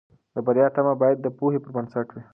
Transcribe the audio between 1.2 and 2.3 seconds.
د پوهې پر بنسټ وي.